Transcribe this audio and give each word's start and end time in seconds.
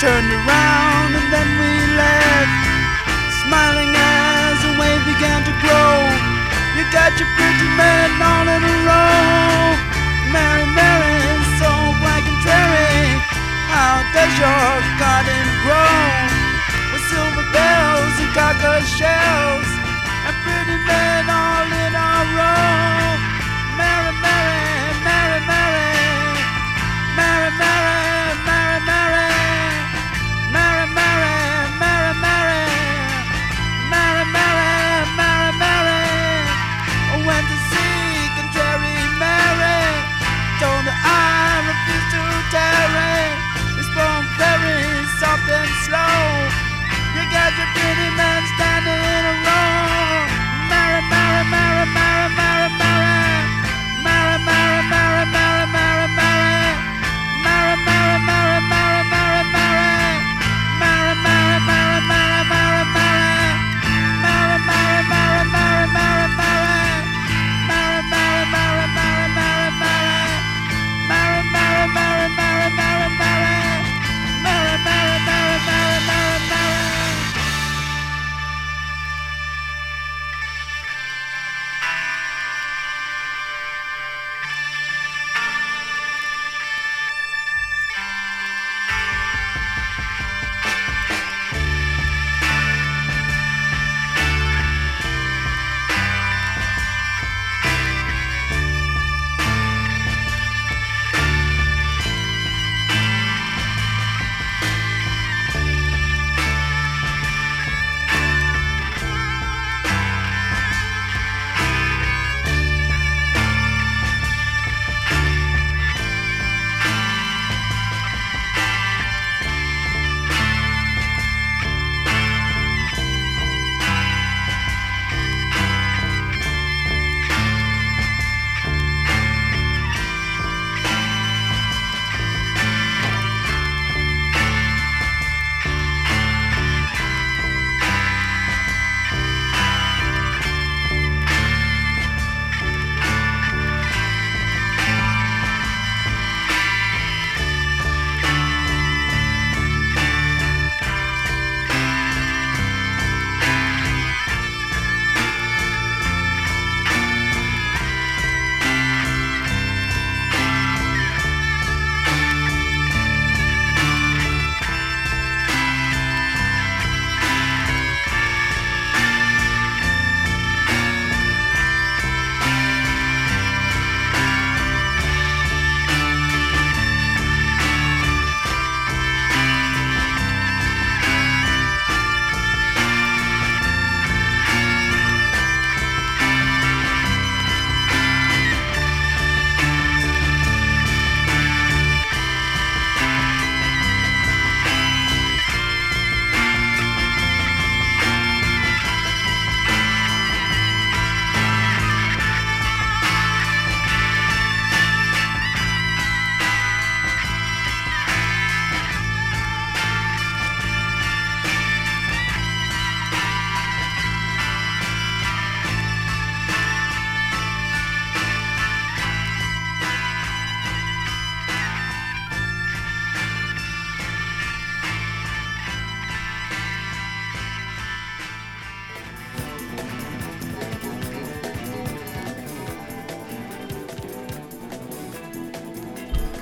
turned 0.00 0.32
around 0.32 1.12
and 1.12 1.28
then 1.28 1.48
we 1.60 1.72
left, 1.92 2.56
smiling 3.44 3.92
as 3.92 4.56
the 4.64 4.72
wave 4.80 5.04
began 5.04 5.44
to 5.44 5.52
grow. 5.60 5.92
You 6.72 6.88
got 6.88 7.12
your 7.20 7.28
pretty 7.36 7.68
man 7.76 8.08
all 8.16 8.48
in 8.48 8.64
a 8.64 8.76
row. 8.88 9.76
Mary, 10.32 10.64
Mary, 10.72 11.20
so 11.60 11.68
black 12.00 12.24
and 12.24 12.40
dreary. 12.40 13.12
How 13.68 14.00
does 14.16 14.32
your 14.40 14.72
garden 14.96 15.44
grow? 15.68 16.00
With 16.96 17.04
silver 17.12 17.44
bells 17.52 18.14
and 18.24 18.32
cocker 18.32 18.80
shells, 18.96 19.69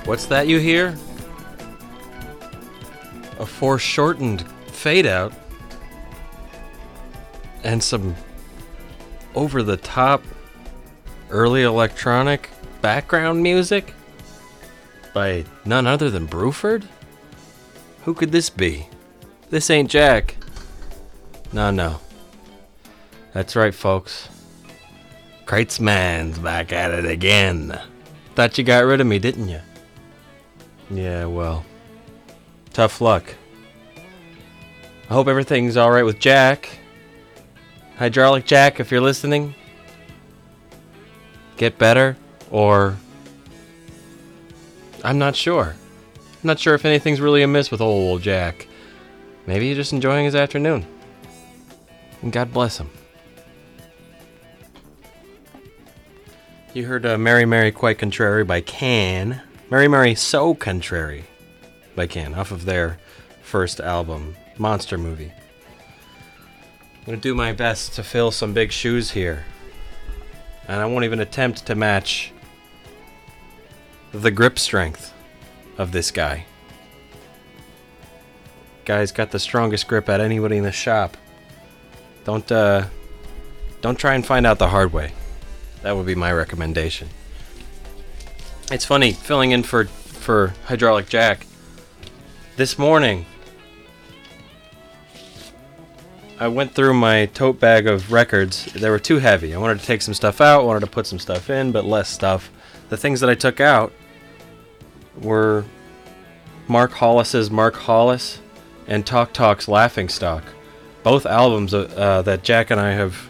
What's 0.09 0.25
that 0.25 0.47
you 0.47 0.57
hear? 0.57 0.97
A 3.37 3.45
foreshortened 3.45 4.41
fade 4.65 5.05
out 5.05 5.31
and 7.63 7.83
some 7.83 8.15
over 9.35 9.61
the 9.61 9.77
top 9.77 10.23
early 11.29 11.61
electronic 11.61 12.49
background 12.81 13.43
music 13.43 13.93
by 15.13 15.45
none 15.63 15.85
other 15.85 16.09
than 16.09 16.27
Bruford? 16.27 16.87
Who 18.05 18.15
could 18.15 18.31
this 18.31 18.49
be? 18.49 18.87
This 19.51 19.69
ain't 19.69 19.91
Jack. 19.91 20.37
No, 21.53 21.69
no. 21.69 21.99
That's 23.33 23.55
right, 23.55 23.75
folks. 23.75 24.27
Kreitzman's 25.45 26.39
back 26.39 26.73
at 26.73 26.89
it 26.89 27.05
again. 27.05 27.79
Thought 28.33 28.57
you 28.57 28.63
got 28.63 28.85
rid 28.85 29.01
of 29.01 29.05
me, 29.05 29.19
didn't 29.19 29.49
you? 29.49 29.61
Yeah, 30.89 31.25
well. 31.25 31.65
Tough 32.73 33.01
luck. 33.01 33.35
I 35.09 35.13
hope 35.13 35.27
everything's 35.27 35.77
alright 35.77 36.05
with 36.05 36.19
Jack. 36.19 36.69
Hydraulic 37.97 38.45
Jack, 38.45 38.79
if 38.79 38.91
you're 38.91 39.01
listening, 39.01 39.55
get 41.57 41.77
better, 41.77 42.15
or. 42.49 42.95
I'm 45.03 45.17
not 45.17 45.35
sure. 45.35 45.75
I'm 46.15 46.47
not 46.47 46.59
sure 46.59 46.73
if 46.73 46.85
anything's 46.85 47.21
really 47.21 47.41
amiss 47.41 47.71
with 47.71 47.81
old 47.81 48.21
Jack. 48.21 48.67
Maybe 49.47 49.67
he's 49.67 49.77
just 49.77 49.93
enjoying 49.93 50.25
his 50.25 50.35
afternoon. 50.35 50.85
And 52.21 52.31
God 52.31 52.53
bless 52.53 52.77
him. 52.77 52.89
You 56.73 56.85
heard 56.85 57.05
uh, 57.05 57.17
Mary 57.17 57.45
Mary 57.45 57.71
Quite 57.71 57.97
Contrary 57.97 58.43
by 58.43 58.61
Can. 58.61 59.41
Mary 59.71 59.87
Mary 59.87 60.15
So 60.15 60.55
Contrary 60.55 61.25
by 61.95 62.07
Can, 62.07 62.33
off 62.33 62.51
of 62.51 62.65
their 62.65 62.97
first 63.43 63.79
album, 63.79 64.35
Monster 64.57 64.97
Movie. 64.97 65.31
I'm 66.95 67.05
going 67.05 67.17
to 67.19 67.21
do 67.21 67.35
my 67.35 67.53
best 67.53 67.93
to 67.93 68.03
fill 68.03 68.31
some 68.31 68.51
big 68.51 68.71
shoes 68.71 69.11
here. 69.11 69.45
And 70.67 70.81
I 70.81 70.87
won't 70.87 71.05
even 71.05 71.19
attempt 71.19 71.67
to 71.67 71.75
match 71.75 72.31
the 74.11 74.31
grip 74.31 74.57
strength 74.57 75.13
of 75.77 75.91
this 75.91 76.09
guy. 76.09 76.45
Guy's 78.85 79.11
got 79.11 79.29
the 79.29 79.39
strongest 79.39 79.87
grip 79.87 80.09
at 80.09 80.19
anybody 80.19 80.57
in 80.57 80.63
the 80.63 80.71
shop. 80.71 81.15
Don't 82.23 82.51
uh 82.51 82.85
don't 83.81 83.99
try 83.99 84.15
and 84.15 84.25
find 84.25 84.47
out 84.47 84.57
the 84.57 84.67
hard 84.67 84.91
way. 84.91 85.13
That 85.83 85.95
would 85.95 86.07
be 86.07 86.15
my 86.15 86.33
recommendation. 86.33 87.07
It's 88.71 88.85
funny 88.85 89.13
filling 89.13 89.49
in 89.49 89.63
for 89.63 89.85
for 89.85 90.53
hydraulic 90.65 91.09
jack. 91.09 91.47
This 92.55 92.77
morning 92.77 93.25
I 96.39 96.49
went 96.49 96.75
through 96.75 96.93
my 96.93 97.25
tote 97.25 97.59
bag 97.59 97.87
of 97.87 98.11
records. 98.11 98.65
They 98.73 98.91
were 98.91 98.99
too 98.99 99.17
heavy. 99.17 99.55
I 99.55 99.57
wanted 99.57 99.79
to 99.79 99.85
take 99.87 100.03
some 100.03 100.13
stuff 100.13 100.39
out, 100.39 100.65
wanted 100.65 100.81
to 100.81 100.87
put 100.87 101.07
some 101.07 101.17
stuff 101.17 101.49
in, 101.49 101.71
but 101.71 101.83
less 101.83 102.09
stuff. 102.09 102.51
The 102.89 102.97
things 102.97 103.21
that 103.21 103.29
I 103.29 103.33
took 103.33 103.59
out 103.59 103.91
were 105.19 105.65
Mark 106.67 106.91
Hollis's 106.91 107.49
Mark 107.49 107.75
Hollis 107.75 108.39
and 108.87 109.03
Talk 109.03 109.33
Talk's 109.33 109.67
Laughing 109.67 110.09
Stock, 110.09 110.43
both 111.01 111.25
albums 111.25 111.73
uh, 111.73 111.89
uh, 111.97 112.21
that 112.21 112.43
Jack 112.43 112.69
and 112.69 112.79
I 112.79 112.91
have 112.91 113.29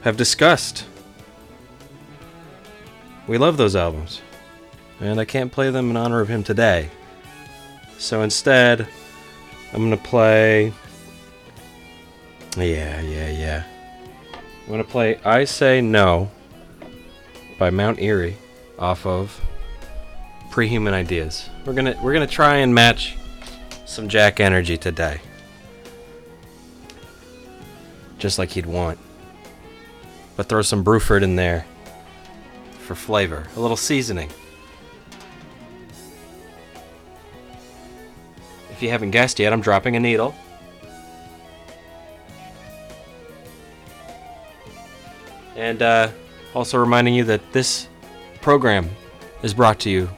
have 0.00 0.16
discussed. 0.16 0.84
We 3.28 3.38
love 3.38 3.56
those 3.56 3.76
albums, 3.76 4.20
and 5.02 5.18
I 5.18 5.24
can't 5.24 5.50
play 5.50 5.70
them 5.70 5.90
in 5.90 5.96
honor 5.96 6.20
of 6.20 6.28
him 6.28 6.42
today. 6.44 6.88
So 7.98 8.22
instead, 8.22 8.86
I'm 9.72 9.82
gonna 9.82 9.96
play. 9.96 10.72
Yeah, 12.56 13.00
yeah, 13.00 13.30
yeah. 13.30 13.64
I'm 14.34 14.70
gonna 14.70 14.84
play 14.84 15.18
"I 15.24 15.44
Say 15.44 15.80
No" 15.80 16.30
by 17.58 17.70
Mount 17.70 18.00
Eerie 18.00 18.36
off 18.78 19.04
of 19.04 19.40
Prehuman 20.50 20.92
Ideas. 20.92 21.48
We're 21.64 21.74
gonna 21.74 21.98
we're 22.02 22.12
gonna 22.12 22.26
try 22.26 22.56
and 22.56 22.74
match 22.74 23.16
some 23.86 24.08
Jack 24.08 24.38
energy 24.40 24.76
today. 24.76 25.20
Just 28.18 28.38
like 28.38 28.50
he'd 28.50 28.66
want. 28.66 28.98
But 30.36 30.48
throw 30.48 30.62
some 30.62 30.84
Bruford 30.84 31.22
in 31.22 31.36
there 31.36 31.66
for 32.78 32.94
flavor, 32.94 33.46
a 33.56 33.60
little 33.60 33.76
seasoning. 33.76 34.30
You 38.82 38.90
haven't 38.90 39.12
guessed 39.12 39.38
yet, 39.38 39.52
I'm 39.52 39.60
dropping 39.60 39.94
a 39.94 40.00
needle. 40.00 40.34
And 45.54 45.80
uh, 45.80 46.10
also 46.52 46.78
reminding 46.78 47.14
you 47.14 47.22
that 47.24 47.52
this 47.52 47.86
program 48.40 48.90
is 49.44 49.54
brought 49.54 49.78
to 49.80 49.90
you 49.90 50.10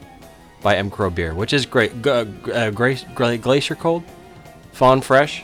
by 0.63 0.77
M. 0.77 0.89
Crow 0.89 1.11
Beer, 1.11 1.35
which 1.35 1.53
is 1.53 1.67
great. 1.67 2.01
G- 2.01 2.09
uh, 2.09 2.71
glacier 2.71 3.75
cold, 3.75 4.03
fawn 4.71 5.01
fresh. 5.01 5.43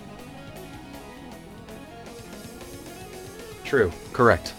True, 3.64 3.92
correct. 4.14 4.54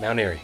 Mount 0.00 0.20
Eerie. 0.20 0.40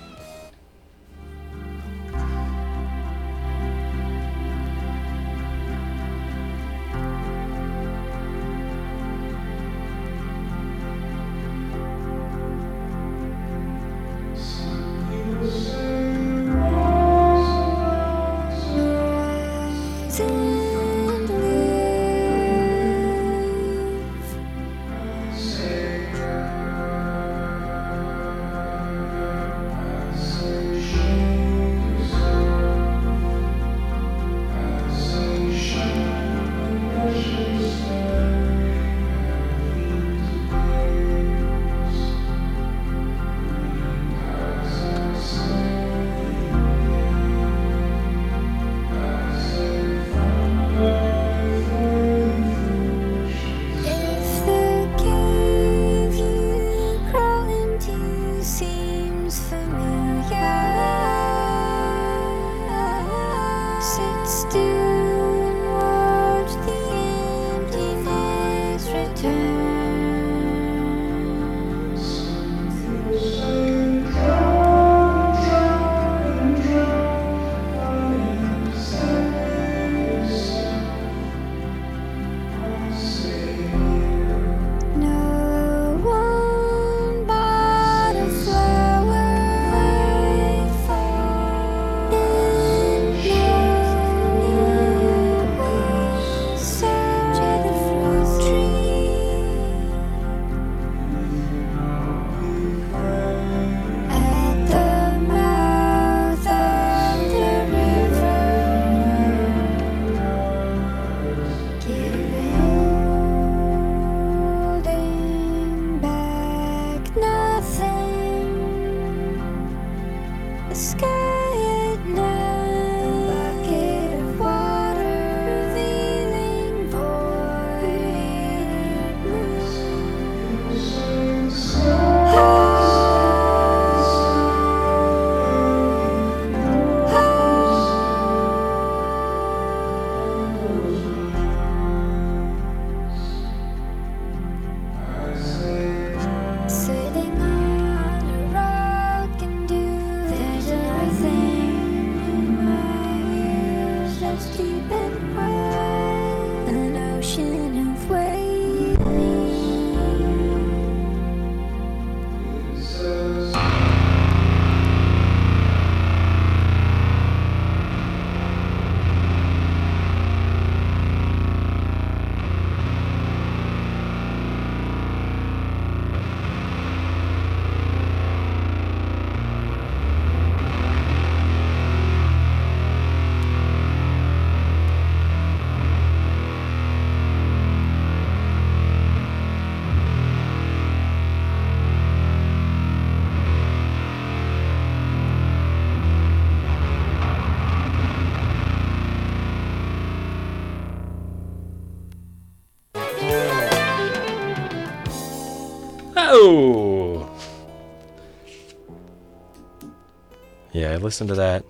Listened 211.01 211.29
to 211.29 211.35
that. 211.37 211.65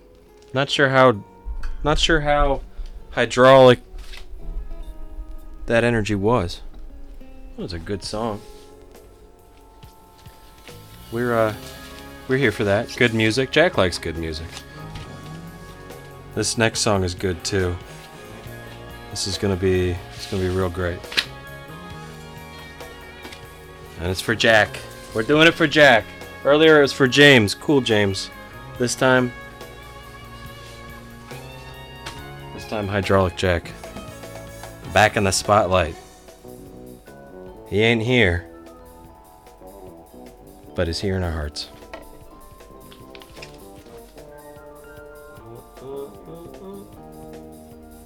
Not 0.53 0.69
sure 0.69 0.89
how 0.89 1.23
not 1.85 1.99
sure 1.99 2.21
how 2.21 2.63
hydraulic 3.11 3.79
that 5.67 5.85
energy 5.85 6.17
was. 6.17 6.63
It 7.21 7.63
was 7.63 7.73
a 7.73 7.79
good 7.79 8.03
song. 8.03 8.41
We're 11.13 11.33
uh 11.33 11.55
we're 12.27 12.39
here 12.39 12.53
for 12.53 12.65
that. 12.65 12.95
Good 12.97 13.15
music. 13.15 13.53
Jack 13.53 13.79
likes 13.79 13.99
good 13.99 14.17
music. 14.17 14.47
This 16.35 16.59
next 16.59 16.81
song 16.81 17.05
is 17.05 17.15
good 17.15 17.43
too. 17.45 17.77
This 19.11 19.29
is 19.29 19.39
gonna 19.39 19.57
be 19.57 19.97
it's 20.15 20.29
gonna 20.29 20.43
be 20.43 20.49
real 20.49 20.71
great. 20.71 20.99
And 24.01 24.11
it's 24.11 24.21
for 24.21 24.35
Jack. 24.35 24.77
We're 25.15 25.23
doing 25.23 25.47
it 25.47 25.55
for 25.55 25.69
Jack. 25.69 26.05
Earlier 26.45 26.79
it 26.79 26.83
was 26.83 26.93
for 26.93 27.07
James. 27.07 27.55
Cool 27.55 27.81
James. 27.81 28.29
This 28.81 28.95
time 28.95 29.31
This 32.55 32.67
time 32.67 32.89
Hydraulic 32.89 33.37
Jack. 33.37 33.73
Back 34.95 35.19
in 35.19 35.25
the 35.25 35.33
spotlight. 35.33 35.95
He 37.69 37.83
ain't 37.83 38.03
here. 38.03 38.49
But 40.75 40.89
is 40.89 40.99
here 40.99 41.15
in 41.15 41.23
our 41.23 41.31
hearts. 41.31 41.69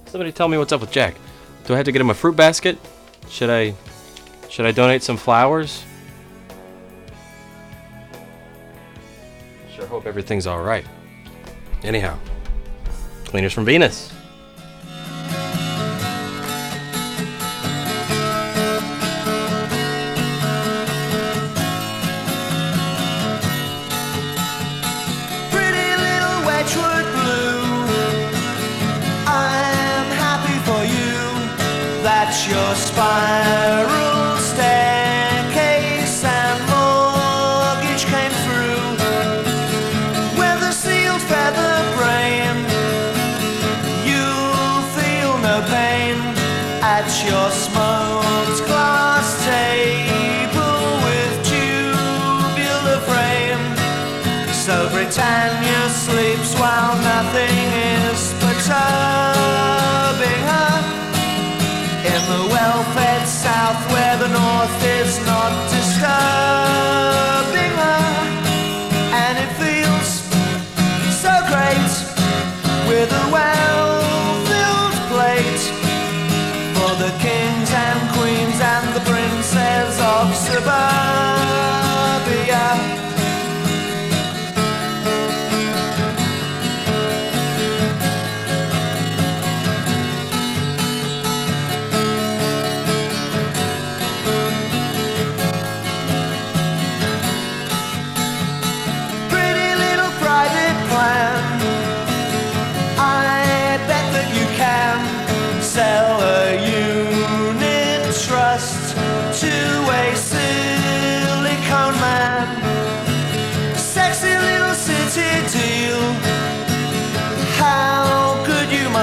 Somebody 0.07 0.33
tell 0.33 0.49
me 0.49 0.57
what's 0.57 0.73
up 0.73 0.81
with 0.81 0.91
Jack. 0.91 1.15
Do 1.67 1.73
I 1.73 1.77
have 1.77 1.85
to 1.85 1.93
get 1.93 2.01
him 2.01 2.09
a 2.09 2.13
fruit 2.13 2.35
basket? 2.35 2.77
Should 3.29 3.49
I 3.49 3.75
should 4.49 4.65
I 4.65 4.73
donate 4.73 5.03
some 5.03 5.15
flowers? 5.15 5.85
Hope 9.85 10.05
everything's 10.05 10.47
all 10.47 10.61
right. 10.61 10.85
Anyhow, 11.83 12.17
cleaners 13.25 13.53
from 13.53 13.65
Venus. 13.65 14.14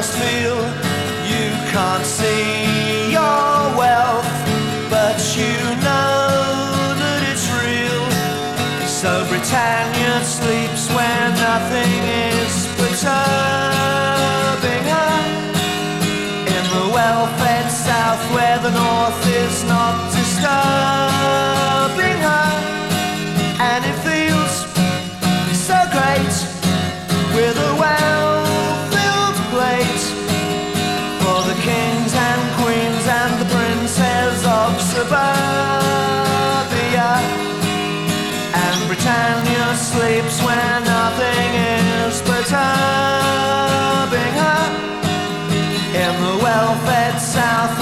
Must 0.02 0.18
feel. 0.18 0.58
You 1.32 1.46
can't 1.70 2.04
see 2.04 3.12
your 3.12 3.54
wealth, 3.78 4.26
but 4.90 5.18
you 5.38 5.54
know 5.86 6.98
that 7.02 7.20
it's 7.30 7.46
real. 7.62 8.04
So 9.00 9.10
Britannia 9.30 10.14
sleeps 10.24 10.90
where 10.96 11.28
nothing 11.48 11.92
is 12.34 12.52
perturbing 12.78 13.14
her. 14.94 15.16
In 16.56 16.64
the 16.76 16.86
well-fed 16.96 17.70
south 17.70 18.22
where 18.34 18.58
the 18.58 18.72
north 18.82 19.22
is 19.44 19.62
not 19.70 19.94
disturbing 20.10 20.91
perturbing 42.52 44.34
her. 44.42 44.64
In 46.04 46.12
the 46.24 46.34
well-fed 46.44 47.14
south 47.20 47.81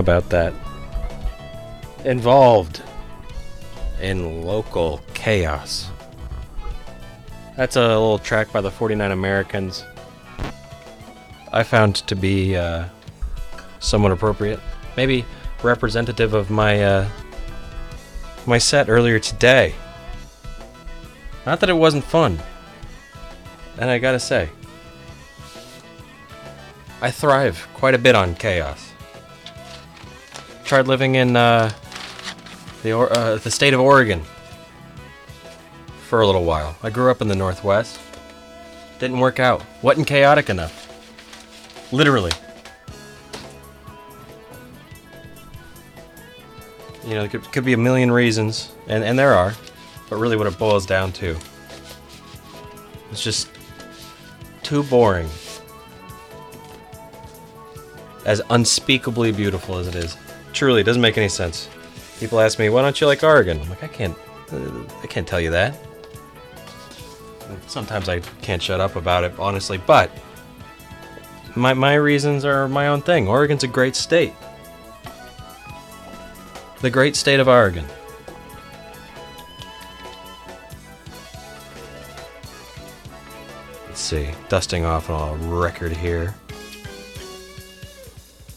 How 0.00 0.02
about 0.02 0.30
that? 0.30 0.54
Involved 2.06 2.80
in 4.00 4.46
local 4.46 5.02
chaos. 5.12 5.90
That's 7.54 7.76
a 7.76 7.86
little 7.86 8.18
track 8.18 8.50
by 8.50 8.62
the 8.62 8.70
49 8.70 9.10
Americans. 9.10 9.84
I 11.52 11.64
found 11.64 11.96
to 11.96 12.16
be 12.16 12.56
uh, 12.56 12.86
somewhat 13.78 14.12
appropriate. 14.12 14.58
Maybe 14.96 15.26
representative 15.62 16.32
of 16.32 16.48
my 16.48 16.82
uh, 16.82 17.08
my 18.46 18.56
set 18.56 18.88
earlier 18.88 19.18
today. 19.18 19.74
Not 21.44 21.60
that 21.60 21.68
it 21.68 21.74
wasn't 21.74 22.04
fun. 22.04 22.38
And 23.76 23.90
I 23.90 23.98
gotta 23.98 24.18
say, 24.18 24.48
I 27.02 27.10
thrive 27.10 27.68
quite 27.74 27.92
a 27.92 27.98
bit 27.98 28.14
on 28.14 28.34
chaos. 28.34 28.89
I 30.70 30.78
tried 30.78 30.86
living 30.86 31.16
in 31.16 31.34
uh, 31.34 31.72
the 32.84 32.96
uh, 32.96 33.38
the 33.38 33.50
state 33.50 33.74
of 33.74 33.80
Oregon 33.80 34.22
for 36.06 36.20
a 36.20 36.26
little 36.26 36.44
while. 36.44 36.76
I 36.80 36.90
grew 36.90 37.10
up 37.10 37.20
in 37.20 37.26
the 37.26 37.34
Northwest. 37.34 37.98
Didn't 39.00 39.18
work 39.18 39.40
out. 39.40 39.64
Wasn't 39.82 40.06
chaotic 40.06 40.48
enough. 40.48 40.86
Literally. 41.92 42.30
You 47.04 47.14
know, 47.14 47.22
there 47.22 47.28
could, 47.28 47.50
could 47.50 47.64
be 47.64 47.72
a 47.72 47.76
million 47.76 48.12
reasons, 48.12 48.70
and, 48.86 49.02
and 49.02 49.18
there 49.18 49.34
are, 49.34 49.54
but 50.08 50.18
really 50.18 50.36
what 50.36 50.46
it 50.46 50.56
boils 50.56 50.86
down 50.86 51.10
to 51.14 51.36
it's 53.10 53.24
just 53.24 53.48
too 54.62 54.84
boring. 54.84 55.28
As 58.24 58.40
unspeakably 58.50 59.32
beautiful 59.32 59.78
as 59.78 59.88
it 59.88 59.96
is. 59.96 60.16
Truly, 60.52 60.80
it 60.80 60.84
doesn't 60.84 61.02
make 61.02 61.16
any 61.16 61.28
sense. 61.28 61.68
People 62.18 62.40
ask 62.40 62.58
me, 62.58 62.68
why 62.68 62.82
don't 62.82 63.00
you 63.00 63.06
like 63.06 63.22
Oregon? 63.22 63.60
I'm 63.60 63.70
like, 63.70 63.82
I 63.82 63.88
can't, 63.88 64.16
uh, 64.52 64.84
I 65.02 65.06
can't 65.06 65.26
tell 65.26 65.40
you 65.40 65.50
that. 65.50 65.74
Sometimes 67.66 68.08
I 68.08 68.20
can't 68.42 68.62
shut 68.62 68.80
up 68.80 68.96
about 68.96 69.24
it, 69.24 69.32
honestly, 69.38 69.78
but 69.78 70.10
my, 71.56 71.72
my 71.74 71.94
reasons 71.94 72.44
are 72.44 72.68
my 72.68 72.88
own 72.88 73.00
thing. 73.02 73.26
Oregon's 73.26 73.64
a 73.64 73.68
great 73.68 73.96
state. 73.96 74.34
The 76.80 76.90
great 76.90 77.16
state 77.16 77.40
of 77.40 77.48
Oregon. 77.48 77.84
Let's 83.86 84.00
see, 84.00 84.30
dusting 84.48 84.84
off 84.84 85.10
on 85.10 85.40
a 85.40 85.46
record 85.48 85.92
here. 85.92 86.34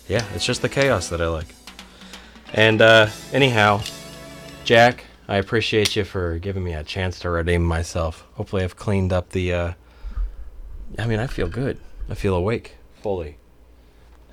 Yeah, 0.07 0.25
it's 0.35 0.45
just 0.45 0.61
the 0.61 0.69
chaos 0.69 1.09
that 1.09 1.21
I 1.21 1.27
like. 1.27 1.47
And 2.53 2.81
uh, 2.81 3.07
anyhow, 3.31 3.81
Jack, 4.63 5.05
I 5.27 5.37
appreciate 5.37 5.95
you 5.95 6.03
for 6.03 6.37
giving 6.37 6.63
me 6.63 6.73
a 6.73 6.83
chance 6.83 7.19
to 7.21 7.29
redeem 7.29 7.63
myself. 7.63 8.27
Hopefully, 8.33 8.63
I've 8.63 8.75
cleaned 8.75 9.11
up 9.11 9.29
the. 9.29 9.53
Uh, 9.53 9.73
I 10.99 11.07
mean, 11.07 11.19
I 11.19 11.27
feel 11.27 11.47
good. 11.47 11.79
I 12.09 12.13
feel 12.13 12.35
awake 12.35 12.75
fully. 13.01 13.37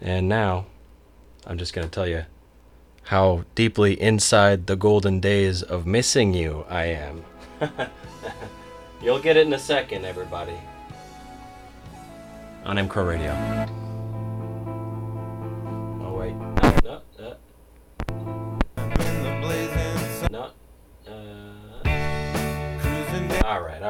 And 0.01 0.29
now, 0.29 0.67
I'm 1.47 1.57
just 1.57 1.73
going 1.73 1.89
to 1.89 1.91
tell 1.91 2.07
you 2.07 2.25
how 3.05 3.45
deeply 3.55 4.01
inside 4.01 4.67
the 4.67 4.77
golden 4.77 5.21
days 5.21 5.63
of 5.63 5.87
missing 5.87 6.35
you 6.35 6.65
I 6.69 6.85
am. 6.85 7.25
You'll 9.03 9.21
get 9.21 9.37
it 9.37 9.47
in 9.47 9.53
a 9.53 9.59
second, 9.59 10.05
everybody. 10.05 10.57
On 12.65 12.77
MCRO 12.77 13.09
Radio. 13.09 13.80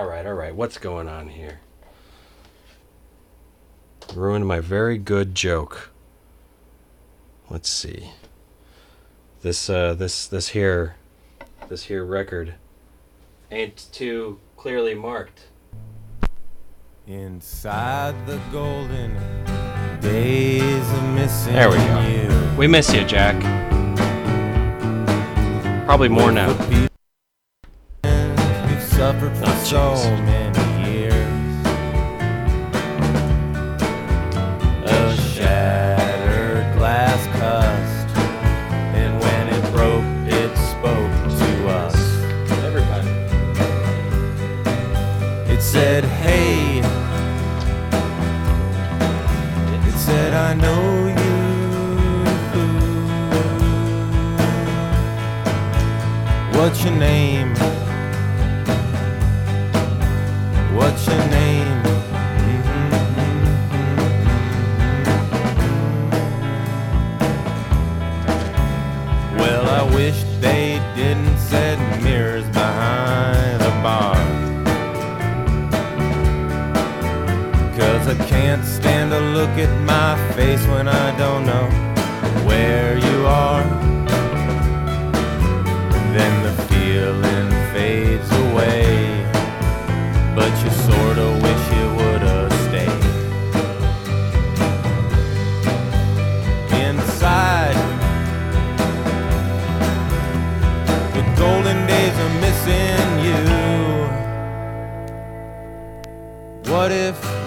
All 0.01 0.07
right, 0.07 0.25
all 0.25 0.33
right. 0.33 0.55
What's 0.55 0.79
going 0.79 1.09
on 1.11 1.29
here? 1.29 1.61
Ruined 4.15 4.47
my 4.47 4.59
very 4.59 4.97
good 4.97 5.35
joke. 5.35 5.91
Let's 7.51 7.69
see. 7.69 8.13
This 9.43 9.69
uh 9.69 9.93
this 9.93 10.27
this 10.27 10.49
here 10.49 10.97
this 11.69 11.85
here 11.85 12.03
record 12.03 12.55
ain't 13.51 13.89
too 13.93 14.41
clearly 14.57 14.95
marked. 14.95 15.49
Inside 17.07 18.27
the 18.27 18.41
golden 18.51 19.15
days 20.01 20.93
of 20.95 21.05
missing 21.15 21.53
There 21.53 21.69
we 21.69 21.77
go. 21.77 22.01
you. 22.01 22.57
We 22.57 22.67
miss 22.67 22.91
you, 22.95 23.05
Jack. 23.05 23.37
Probably 25.85 26.09
more 26.09 26.33
now. 26.33 26.89
Suffered 29.01 29.35
for 29.39 29.45
Oh, 29.47 29.65
so 29.65 29.95
jeez. 29.97 30.25
many 30.27 30.65
years. 30.91 31.67
A 34.85 35.17
shattered 35.33 36.67
glass 36.77 37.21
cust, 37.39 38.09
and 39.01 39.19
when 39.19 39.45
it 39.57 39.65
broke, 39.73 40.05
it 40.29 40.53
spoke 40.73 41.15
to 41.41 41.51
us. 41.81 41.97
Everybody. 42.63 43.09
It 45.51 45.63
said, 45.63 46.05
Hey. 46.05 46.81
It 49.89 49.95
said, 49.95 50.35
I 50.35 50.53
know 50.53 50.85
you. 51.21 51.39
What's 56.61 56.85
your 56.85 56.93
name? 56.97 57.60
I 69.81 69.95
wish 69.95 70.25
they 70.43 70.79
didn't 70.95 71.39
set 71.39 71.79
mirrors 72.03 72.45
behind 72.51 73.63
the 73.63 73.71
bar. 73.83 74.15
Cause 77.79 78.09
I 78.09 78.27
can't 78.29 78.63
stand 78.63 79.11
to 79.13 79.21
look 79.21 79.49
at 79.57 79.73
my 79.87 80.19
face 80.35 80.63
when 80.67 80.87
I 80.87 81.17
don't 81.17 81.47
know 81.47 81.67
where 82.47 82.99
you 82.99 83.10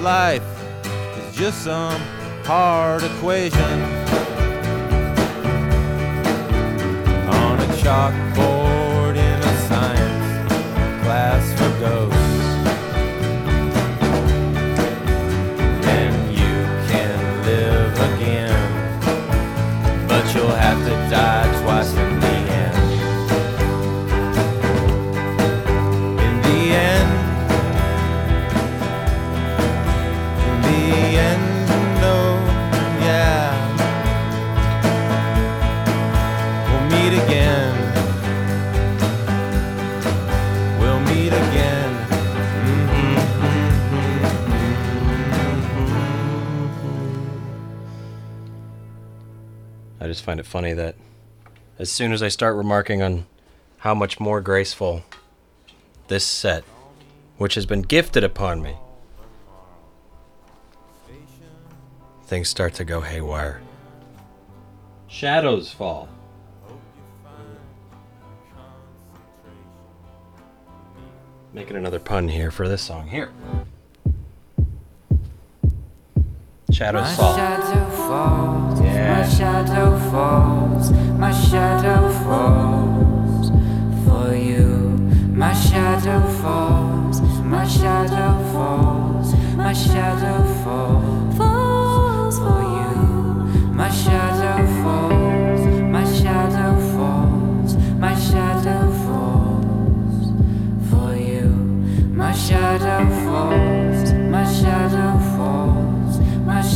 life 0.04 0.44
is 1.18 1.34
just 1.34 1.63
some 1.63 2.02
hard 2.44 3.02
equation 3.04 3.82
on 7.30 7.58
a 7.58 7.70
chalkboard 7.82 9.16
in 9.16 9.39
a 9.39 9.58
science 9.70 10.54
class 11.04 11.54
for 11.58 11.80
ghosts? 11.80 12.12
Just 50.24 50.26
find 50.26 50.40
it 50.40 50.46
funny 50.46 50.72
that 50.72 50.96
as 51.78 51.92
soon 51.92 52.14
as 52.14 52.24
I 52.24 52.30
start 52.30 52.56
remarking 52.56 53.02
on 53.02 53.26
how 53.80 53.94
much 53.94 54.22
more 54.22 54.40
graceful 54.40 55.04
this 56.08 56.24
set, 56.24 56.64
which 57.38 57.56
has 57.56 57.66
been 57.66 57.82
gifted 57.82 58.24
upon 58.24 58.62
me, 58.62 58.78
things 62.26 62.48
start 62.48 62.74
to 62.76 62.86
go 62.86 63.02
haywire. 63.02 63.62
Shadows 65.10 65.74
Fall. 65.74 66.08
Making 71.52 71.76
another 71.76 72.00
pun 72.00 72.30
here 72.30 72.50
for 72.50 72.70
this 72.70 72.82
song. 72.82 73.10
Here. 73.10 73.30
Shadows 76.84 77.02
My 77.02 77.15
Fall. 77.15 77.36
shadow 77.38 77.86
falls, 78.10 78.82
Yeah. 78.82 79.15
my 79.15 79.24
shadow 79.26 79.98
falls, 80.12 80.91
my 81.17 81.32
shadow 81.32 82.10
falls 82.26 83.52
for 84.06 84.36
you. 84.36 84.67
My 85.34 85.54
shadow 85.54 86.19
falls, 86.41 87.22
my 87.56 87.65
shadow 87.65 88.32
falls, 88.52 89.34
my 89.56 89.72
shadow 89.72 90.43
falls, 90.65 91.38
falls 91.38 92.38
for 92.39 92.62
you. 92.78 92.96
My 93.82 93.89
shadow 93.89 94.67
falls, 94.84 95.62
my 95.98 96.04
shadow 96.19 96.72
falls, 96.98 97.78
my 97.98 98.13
shadow 98.13 98.84
falls 99.06 100.34
for 100.89 101.15
you. 101.15 101.48
My 102.24 102.34
shadow 102.34 103.02
falls, 103.24 104.12
my 104.36 104.43
shadow 104.60 105.23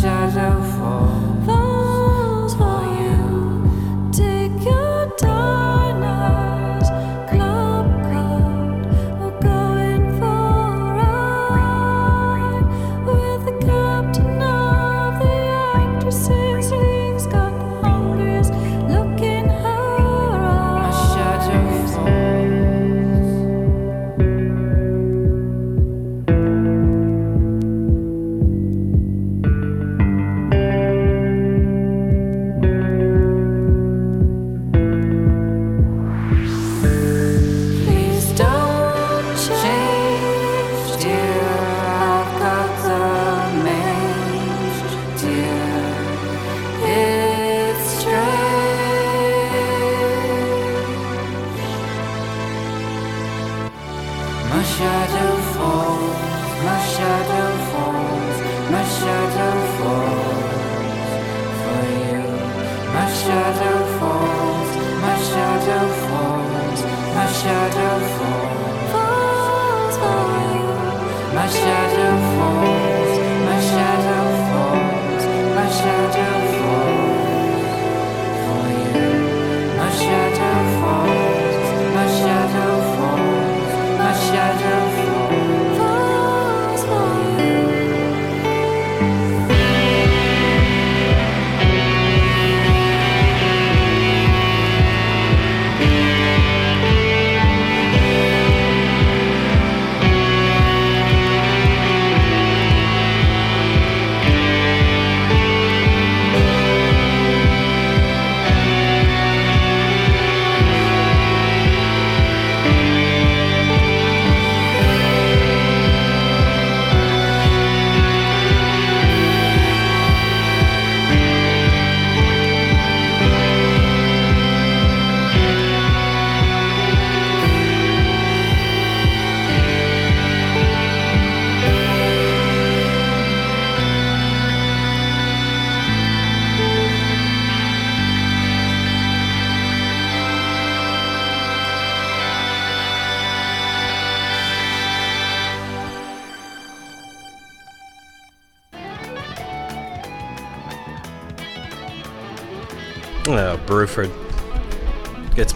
shadow 0.02 0.67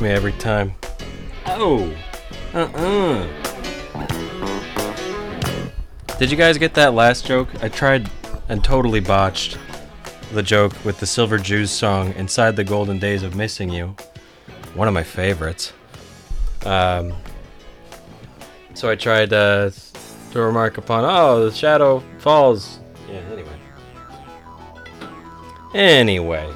me 0.02 0.10
every 0.10 0.34
time. 0.34 0.74
Oh! 1.46 1.96
Uh 2.54 2.68
uh 2.74 3.28
Did 6.18 6.32
you 6.32 6.38
guys 6.38 6.58
get 6.58 6.74
that 6.74 6.94
last 6.94 7.26
joke? 7.26 7.50
I 7.64 7.70
tried 7.70 8.10
and 8.50 8.64
totally 8.64 9.00
botched 9.00 9.58
the 10.34 10.44
joke 10.44 10.74
with 10.84 11.00
the 11.00 11.06
Silver 11.06 11.38
Jews 11.38 11.72
song 11.72 12.14
Inside 12.14 12.56
the 12.56 12.64
Golden 12.64 13.00
Days 13.00 13.24
of 13.24 13.36
Missing 13.36 13.70
You. 13.70 13.96
One 14.74 14.88
of 14.88 14.94
my 14.94 15.04
favorites. 15.04 15.74
Um, 16.66 17.14
so 18.74 18.90
I 18.90 18.96
tried 18.96 19.34
uh, 19.34 19.72
to 20.32 20.42
remark 20.42 20.78
upon, 20.78 21.04
oh, 21.06 21.46
the 21.46 21.56
shadow 21.56 22.04
falls. 22.20 22.80
Yeah, 23.10 23.20
anyway. 23.32 23.60
Anyway. 25.74 26.54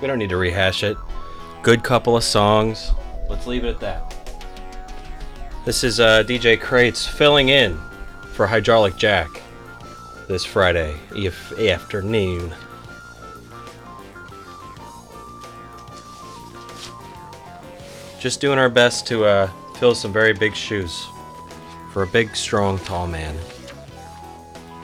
We 0.00 0.06
don't 0.06 0.18
need 0.18 0.30
to 0.30 0.36
rehash 0.36 0.82
it. 0.82 0.96
Good 1.62 1.84
couple 1.84 2.16
of 2.16 2.24
songs. 2.24 2.92
Let's 3.28 3.46
leave 3.46 3.64
it 3.64 3.68
at 3.68 3.80
that. 3.80 4.14
This 5.66 5.84
is 5.84 6.00
uh, 6.00 6.22
DJ 6.22 6.58
Crates 6.58 7.06
filling 7.06 7.50
in 7.50 7.78
for 8.32 8.46
Hydraulic 8.46 8.96
Jack 8.96 9.42
this 10.26 10.42
Friday 10.42 10.96
if 11.14 11.52
afternoon. 11.58 12.50
Just 18.18 18.40
doing 18.40 18.58
our 18.58 18.70
best 18.70 19.06
to 19.08 19.26
uh, 19.26 19.50
fill 19.76 19.94
some 19.94 20.14
very 20.14 20.32
big 20.32 20.54
shoes 20.54 21.06
for 21.92 22.04
a 22.04 22.06
big, 22.06 22.34
strong, 22.34 22.78
tall 22.78 23.06
man. 23.06 23.36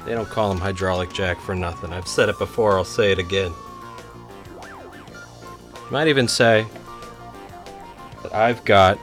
They 0.05 0.13
don't 0.13 0.29
call 0.29 0.53
him 0.53 0.59
Hydraulic 0.59 1.11
Jack 1.11 1.41
for 1.41 1.55
nothing. 1.55 1.95
I've 1.95 2.07
said 2.07 2.29
it 2.29 2.39
before, 2.39 2.77
I'll 2.77 2.85
say 2.85 3.13
it 3.13 3.19
again. 3.19 3.55
Might 5.91 6.09
even 6.09 6.27
say 6.27 6.67
that 8.23 8.35
I've 8.35 8.65
got 8.65 8.99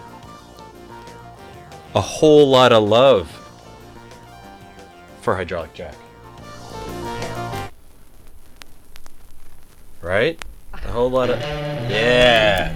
a 1.95 2.01
whole 2.01 2.49
lot 2.49 2.73
of 2.73 2.83
love 2.83 3.29
for 5.21 5.35
Hydraulic 5.35 5.73
Jack. 5.73 5.95
Right? 10.01 10.37
A 10.73 10.77
whole 10.91 11.09
lot 11.09 11.29
of. 11.29 11.39
Yeah! 11.39 12.73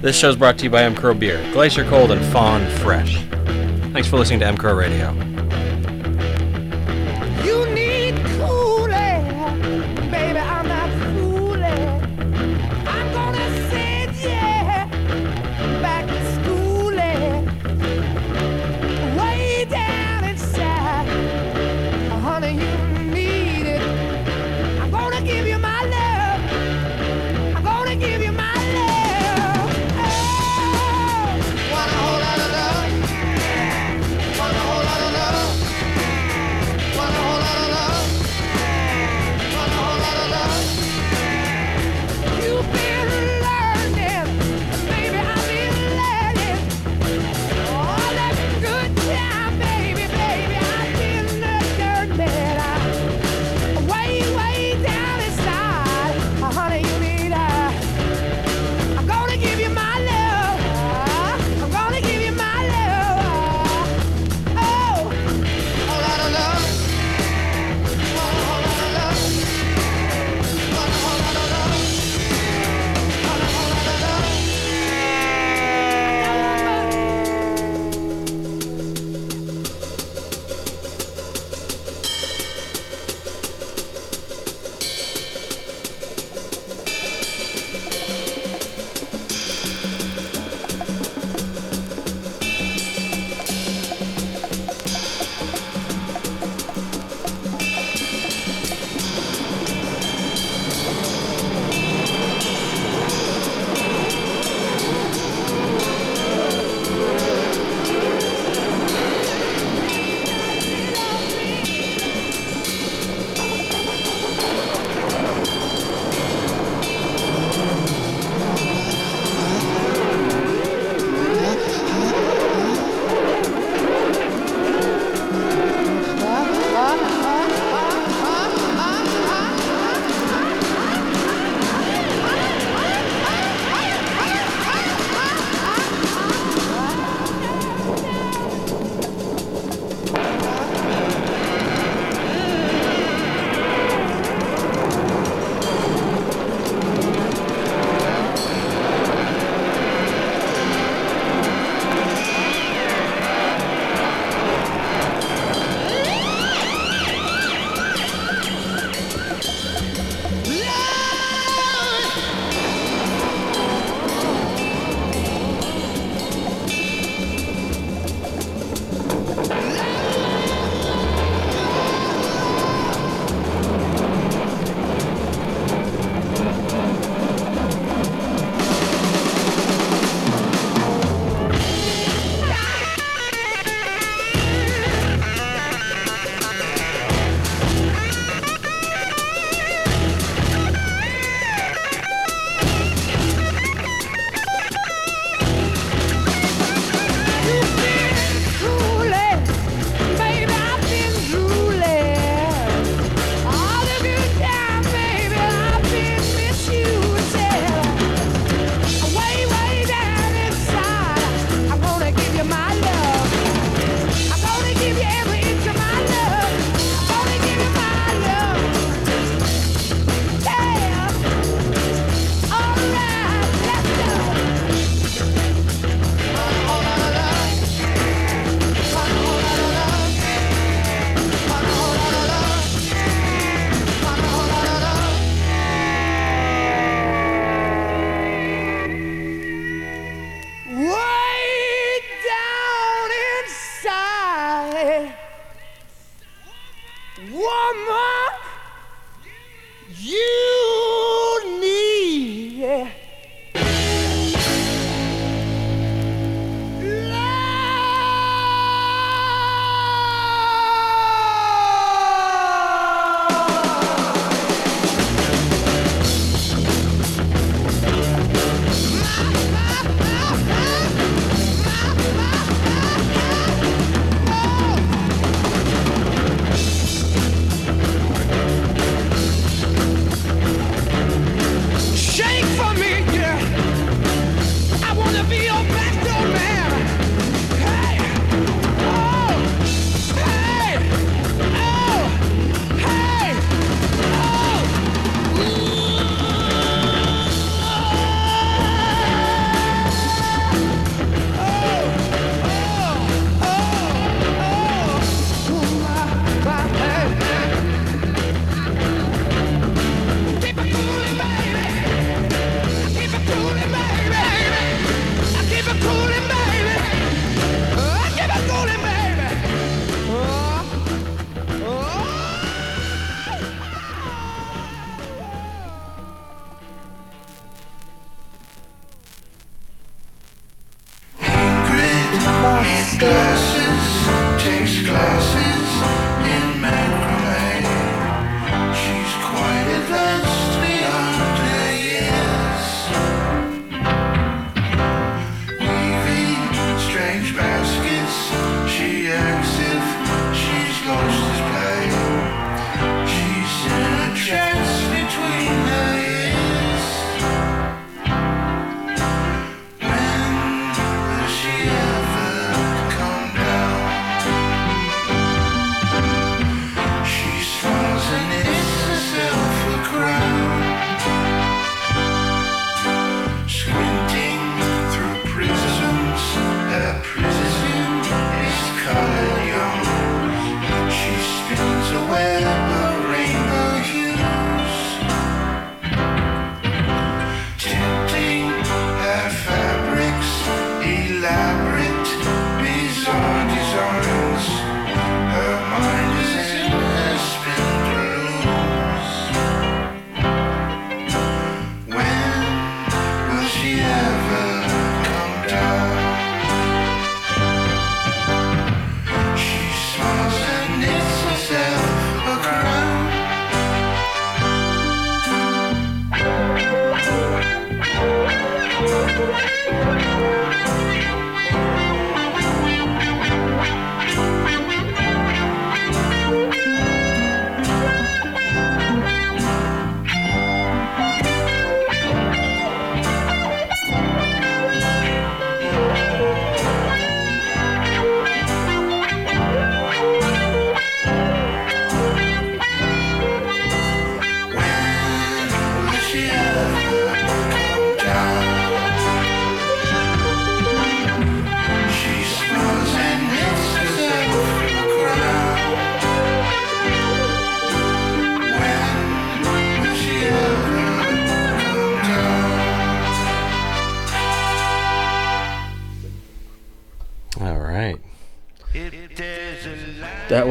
This 0.00 0.16
show's 0.16 0.36
brought 0.36 0.58
to 0.58 0.64
you 0.64 0.70
by 0.70 0.84
M. 0.84 0.94
Crow 0.94 1.14
Beer, 1.14 1.42
Glacier 1.52 1.84
Cold 1.88 2.12
and 2.12 2.24
Fawn 2.32 2.64
Fresh. 2.78 3.24
Thanks 3.92 4.06
for 4.06 4.16
listening 4.16 4.38
to 4.40 4.46
M. 4.46 4.56
Crow 4.56 4.76
Radio. 4.76 5.27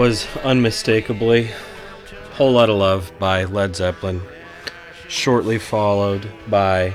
Was 0.08 0.26
unmistakably 0.46 1.50
Whole 2.36 2.54
Lot 2.54 2.70
of 2.70 2.78
Love 2.78 3.12
by 3.20 3.44
Led 3.44 3.76
Zeppelin, 3.76 4.22
shortly 5.10 5.60
followed 5.60 6.32
by 6.48 6.94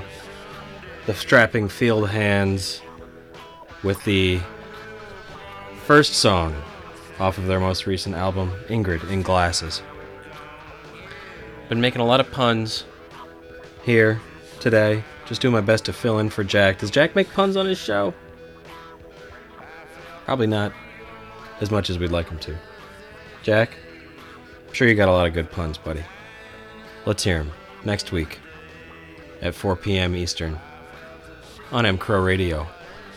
the 1.05 1.13
strapping 1.13 1.69
field 1.69 2.09
hands 2.09 2.81
with 3.83 4.03
the 4.03 4.39
first 5.85 6.15
song 6.15 6.59
off 7.19 7.37
of 7.37 7.45
their 7.45 7.59
most 7.59 7.85
recent 7.85 8.15
album, 8.15 8.51
Ingrid 8.67 9.07
in 9.11 9.21
Glasses. 9.21 9.83
Been 11.69 11.81
making 11.81 12.01
a 12.01 12.05
lot 12.07 12.19
of 12.19 12.31
puns 12.31 12.83
here 13.83 14.19
today. 14.59 15.03
Just 15.27 15.39
doing 15.39 15.53
my 15.53 15.61
best 15.61 15.85
to 15.85 15.93
fill 15.93 16.17
in 16.17 16.31
for 16.31 16.43
Jack. 16.43 16.79
Does 16.79 16.89
Jack 16.89 17.15
make 17.15 17.31
puns 17.31 17.57
on 17.57 17.67
his 17.67 17.77
show? 17.77 18.11
Probably 20.25 20.47
not 20.47 20.73
as 21.61 21.69
much 21.69 21.91
as 21.91 21.99
we'd 21.99 22.09
like 22.09 22.27
him 22.27 22.39
to. 22.39 22.57
Jack, 23.43 23.75
I'm 24.65 24.73
sure 24.73 24.87
you 24.87 24.95
got 24.95 25.09
a 25.09 25.11
lot 25.11 25.27
of 25.27 25.33
good 25.33 25.51
puns, 25.51 25.77
buddy. 25.77 26.03
Let's 27.05 27.25
hear 27.25 27.39
him 27.39 27.51
next 27.83 28.13
week 28.13 28.39
at 29.41 29.53
4 29.53 29.75
p.m. 29.75 30.15
Eastern 30.15 30.57
on 31.69 31.85
M 31.85 31.97
Crow 31.97 32.23
Radio. 32.23 32.65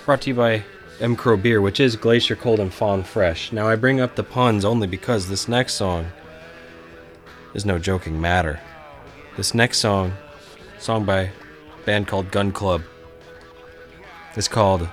Brought 0.04 0.22
to 0.22 0.30
you 0.30 0.34
by 0.34 0.64
M 1.00 1.14
Crow 1.14 1.36
Beer, 1.36 1.60
which 1.60 1.78
is 1.78 1.94
Glacier 1.94 2.34
Cold 2.34 2.58
and 2.58 2.74
Fawn 2.74 3.04
Fresh. 3.04 3.52
Now, 3.52 3.68
I 3.68 3.76
bring 3.76 4.00
up 4.00 4.16
the 4.16 4.24
puns 4.24 4.64
only 4.64 4.88
because 4.88 5.28
this 5.28 5.46
next 5.46 5.74
song 5.74 6.06
is 7.54 7.64
no 7.64 7.78
joking 7.78 8.20
matter. 8.20 8.58
This 9.36 9.54
next 9.54 9.78
song, 9.78 10.12
song 10.80 11.04
by 11.04 11.20
a 11.20 11.30
band 11.84 12.08
called 12.08 12.32
Gun 12.32 12.50
Club, 12.50 12.82
is 14.34 14.48
called, 14.48 14.88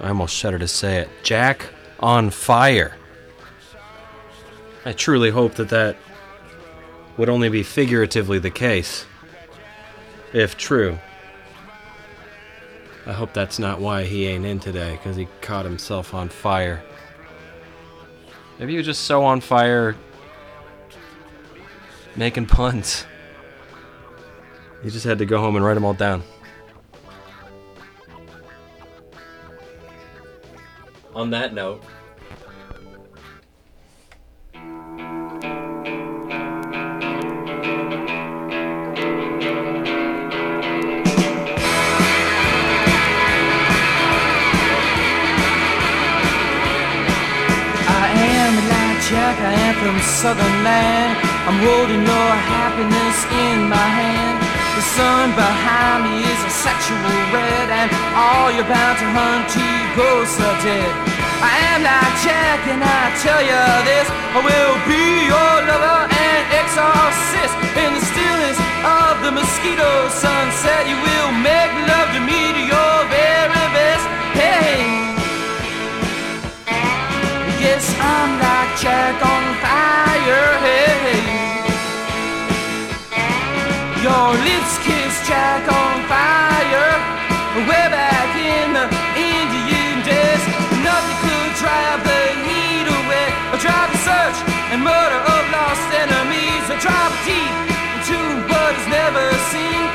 I 0.00 0.08
almost 0.08 0.34
shudder 0.34 0.58
to 0.58 0.68
say 0.68 0.96
it, 0.96 1.10
Jack 1.22 1.66
on 2.00 2.30
Fire. 2.30 2.96
I 4.84 4.92
truly 4.92 5.30
hope 5.30 5.54
that 5.54 5.70
that 5.70 5.96
would 7.16 7.28
only 7.28 7.48
be 7.48 7.62
figuratively 7.62 8.38
the 8.38 8.50
case. 8.50 9.06
If 10.32 10.56
true. 10.56 10.98
I 13.06 13.12
hope 13.12 13.32
that's 13.32 13.58
not 13.58 13.80
why 13.80 14.04
he 14.04 14.26
ain't 14.26 14.44
in 14.44 14.60
today, 14.60 14.92
because 14.92 15.16
he 15.16 15.28
caught 15.40 15.64
himself 15.64 16.12
on 16.12 16.28
fire. 16.28 16.82
Maybe 18.58 18.72
he 18.72 18.76
was 18.78 18.86
just 18.86 19.02
so 19.02 19.24
on 19.24 19.40
fire 19.40 19.96
making 22.16 22.46
puns. 22.46 23.06
He 24.82 24.90
just 24.90 25.04
had 25.04 25.18
to 25.18 25.26
go 25.26 25.38
home 25.38 25.56
and 25.56 25.64
write 25.64 25.74
them 25.74 25.84
all 25.84 25.94
down. 25.94 26.22
On 31.14 31.30
that 31.30 31.54
note, 31.54 31.82
sexual 56.64 56.96
red, 57.28 57.68
and 57.68 57.92
all 58.16 58.48
you're 58.48 58.64
bound 58.64 58.96
to 58.96 59.04
hunt 59.12 59.44
to 59.52 59.66
ghosts 60.00 60.40
are 60.40 60.58
dead. 60.64 60.92
I 61.44 61.76
am 61.76 61.84
Jack, 62.24 62.60
and 62.72 62.80
I 62.80 63.12
tell 63.20 63.42
you 63.44 63.64
this 63.84 64.08
I 64.08 64.40
will 64.40 64.76
be 64.88 65.28
your 65.28 65.54
lover 65.68 66.08
and 66.08 66.42
exorcist. 66.56 67.52
In 67.76 67.90
the 67.92 68.00
stillness 68.00 68.58
of 68.80 69.12
the 69.20 69.32
mosquito 69.36 70.08
sunset, 70.08 70.88
you 70.88 70.96
will 71.04 71.30
make 71.44 71.72
love 71.84 72.08
to 72.16 72.20
me 72.24 72.40
to 72.56 72.62
your 72.72 72.96
very 73.12 73.64
best. 73.76 74.06
Hey! 74.32 74.88
Yes, 77.60 77.84
I'm 78.00 78.40
like 78.40 78.72
Jack 78.80 79.33
I 96.84 96.92
drive 96.92 97.16
deep 97.24 97.56
into 97.96 98.18
what 98.44 98.76
is 98.76 98.88
never 98.92 99.24
seen. 99.48 99.88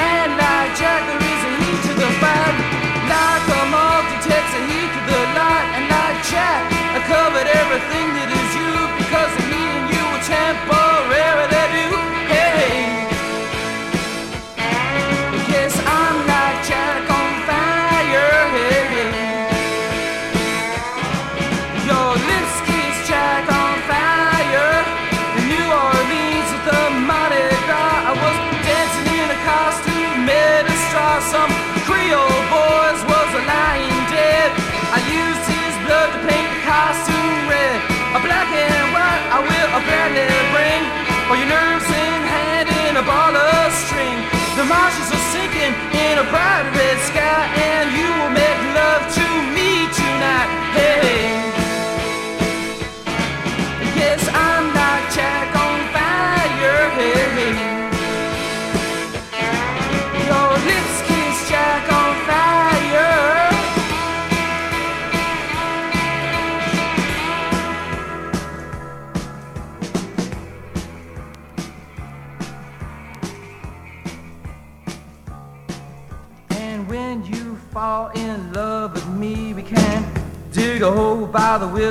And 0.00 0.32
like 0.32 0.72
Jack, 0.80 1.04
there 1.04 1.20
is 1.20 1.42
a 1.44 1.52
heat 1.60 1.80
to 1.84 1.92
the 1.92 2.08
fire. 2.24 2.56
Like 3.04 3.44
a 3.52 3.62
moth 3.68 4.08
takes 4.24 4.52
a 4.56 4.62
heat 4.64 4.90
to 4.96 5.00
the 5.12 5.22
light. 5.36 5.68
And 5.76 5.84
like 5.92 6.18
Jack, 6.32 6.72
I 6.72 7.04
covered 7.04 7.48
everything 7.52 8.06
that 8.16 8.32
is 8.32 8.51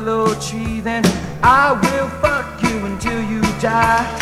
willow 0.04 0.34
tree. 0.40 0.80
Then 0.80 1.04
I 1.44 1.74
will 1.74 2.10
fuck 2.22 2.62
you 2.64 2.86
until 2.86 3.22
you 3.24 3.42
die, 3.60 4.21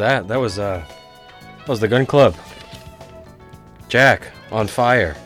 that? 0.00 0.28
That 0.28 0.38
was 0.38 0.58
uh, 0.58 0.84
that 1.58 1.68
was 1.68 1.80
the 1.80 1.88
Gun 1.88 2.06
Club. 2.06 2.34
Jack 3.88 4.28
on 4.50 4.66
fire. 4.66 5.16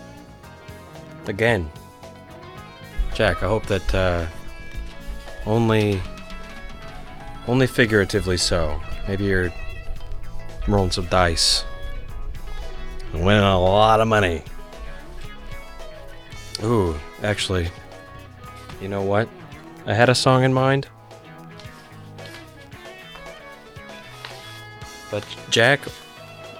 Again. 1.26 1.70
Jack, 3.14 3.42
I 3.42 3.48
hope 3.48 3.66
that 3.66 3.94
uh, 3.94 4.26
only 5.46 6.00
only 7.46 7.66
figuratively 7.66 8.36
so. 8.36 8.80
Maybe 9.08 9.24
you're 9.24 9.52
rolling 10.66 10.90
some 10.90 11.06
dice 11.06 11.64
and 13.12 13.24
winning 13.24 13.42
a 13.42 13.60
lot 13.60 14.00
of 14.00 14.08
money. 14.08 14.42
Ooh, 16.62 16.98
actually, 17.22 17.70
you 18.80 18.88
know 18.88 19.02
what? 19.02 19.28
I 19.86 19.92
had 19.92 20.08
a 20.08 20.14
song 20.14 20.44
in 20.44 20.52
mind. 20.52 20.88
But 25.14 25.24
Jack 25.48 25.78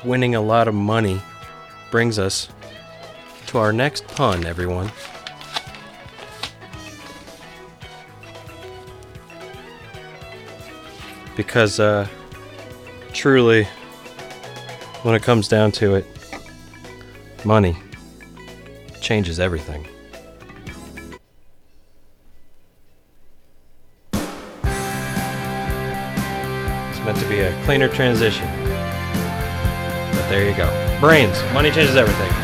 winning 0.04 0.36
a 0.36 0.40
lot 0.40 0.68
of 0.68 0.76
money 0.76 1.20
brings 1.90 2.20
us 2.20 2.48
to 3.48 3.58
our 3.58 3.72
next 3.72 4.06
pun, 4.06 4.46
everyone. 4.46 4.92
Because, 11.36 11.80
uh, 11.80 12.06
truly, 13.12 13.64
when 15.02 15.16
it 15.16 15.24
comes 15.24 15.48
down 15.48 15.72
to 15.72 15.96
it, 15.96 16.06
money 17.44 17.76
changes 19.00 19.40
everything. 19.40 19.84
be 27.34 27.40
a 27.40 27.64
cleaner 27.64 27.88
transition. 27.88 28.46
But 30.12 30.28
there 30.28 30.48
you 30.48 30.56
go. 30.56 30.68
Brains. 31.00 31.36
Money 31.52 31.70
changes 31.70 31.96
everything. 31.96 32.43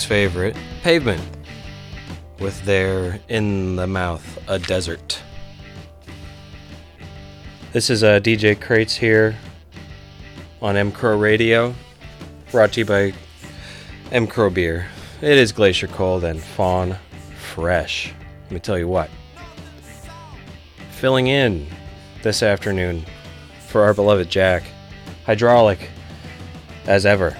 Everybody's 0.00 0.04
favorite, 0.04 0.56
Pavement, 0.82 1.22
with 2.38 2.62
their 2.64 3.20
In 3.28 3.76
the 3.76 3.86
Mouth, 3.86 4.38
a 4.48 4.58
Desert. 4.58 5.20
This 7.72 7.90
is 7.90 8.02
uh, 8.02 8.20
DJ 8.20 8.60
Crates 8.60 8.96
here 8.96 9.36
on 10.62 10.76
M 10.76 10.92
Crow 10.92 11.18
Radio, 11.18 11.74
brought 12.50 12.72
to 12.72 12.80
you 12.80 12.86
by 12.86 13.12
M 14.12 14.26
Crow 14.26 14.50
Beer. 14.50 14.86
It 15.20 15.36
is 15.36 15.52
Glacier 15.52 15.88
Cold 15.88 16.24
and 16.24 16.40
Fawn 16.40 16.96
Fresh. 17.38 18.12
Let 18.44 18.52
me 18.52 18.60
tell 18.60 18.78
you 18.78 18.88
what. 18.88 19.10
Filling 20.92 21.26
in 21.26 21.66
this 22.22 22.42
afternoon 22.42 23.04
for 23.68 23.82
our 23.82 23.94
beloved 23.94 24.30
Jack 24.30 24.62
hydraulic 25.24 25.90
as 26.86 27.06
ever 27.06 27.32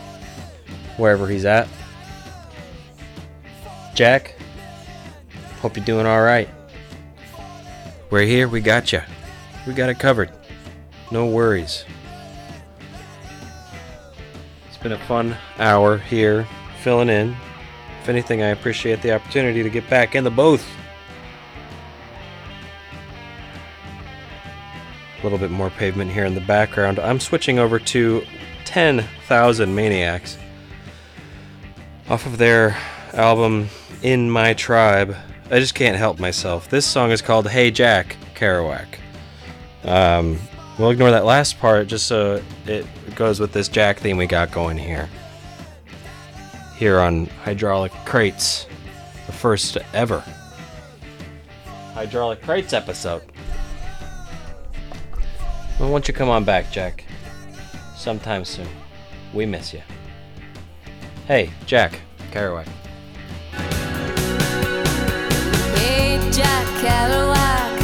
wherever 0.96 1.26
he's 1.26 1.44
at 1.44 1.66
jack. 4.00 4.34
Hope 5.60 5.76
you're 5.76 5.84
doing 5.84 6.06
all 6.06 6.22
right. 6.22 6.48
We're 8.08 8.22
here 8.22 8.48
we 8.48 8.62
got 8.62 8.94
you 8.94 9.02
we 9.66 9.74
got 9.74 9.90
it 9.90 9.98
covered. 9.98 10.30
No 11.10 11.26
worries. 11.26 11.84
It's 14.68 14.78
been 14.78 14.92
a 14.92 14.98
fun 15.00 15.36
hour 15.58 15.98
here 15.98 16.48
filling 16.82 17.10
in. 17.10 17.36
If 18.00 18.08
anything 18.08 18.40
i 18.40 18.46
appreciate 18.46 19.02
the 19.02 19.14
opportunity 19.14 19.62
to 19.62 19.68
get 19.68 19.86
back 19.90 20.14
in 20.14 20.24
the 20.24 20.30
booth. 20.30 20.66
A 25.18 25.22
little 25.22 25.36
bit 25.36 25.50
more 25.50 25.68
pavement 25.68 26.10
here 26.10 26.24
in 26.24 26.34
the 26.34 26.40
background. 26.40 26.98
I'm 26.98 27.20
switching 27.20 27.58
over 27.58 27.78
to 27.78 28.24
10,000 28.64 29.74
Maniacs 29.74 30.38
off 32.08 32.24
of 32.24 32.38
their 32.38 32.78
album 33.14 33.68
In 34.02 34.30
My 34.30 34.54
Tribe. 34.54 35.16
I 35.50 35.58
just 35.58 35.74
can't 35.74 35.96
help 35.96 36.18
myself. 36.18 36.68
This 36.68 36.86
song 36.86 37.10
is 37.10 37.22
called 37.22 37.48
Hey 37.48 37.70
Jack 37.70 38.16
Kerouac. 38.34 38.86
Um, 39.84 40.38
we'll 40.78 40.90
ignore 40.90 41.10
that 41.10 41.24
last 41.24 41.58
part 41.58 41.88
just 41.88 42.06
so 42.06 42.42
it 42.66 42.86
goes 43.14 43.40
with 43.40 43.52
this 43.52 43.68
Jack 43.68 43.98
theme 43.98 44.16
we 44.16 44.26
got 44.26 44.52
going 44.52 44.78
here. 44.78 45.08
Here 46.76 46.98
on 47.00 47.26
Hydraulic 47.44 47.92
Crates, 48.04 48.66
the 49.26 49.32
first 49.32 49.76
ever 49.92 50.24
Hydraulic 51.94 52.40
Crates 52.42 52.72
episode. 52.72 53.22
Why 55.78 55.88
don't 55.88 56.06
you 56.06 56.14
come 56.14 56.28
on 56.28 56.44
back, 56.44 56.70
Jack? 56.70 57.04
Sometime 57.96 58.44
soon. 58.44 58.68
We 59.34 59.46
miss 59.46 59.74
you. 59.74 59.82
Hey, 61.26 61.50
Jack 61.66 62.00
Kerouac. 62.32 62.66
Kerouac, 66.80 67.76